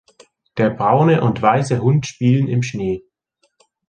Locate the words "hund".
1.83-2.07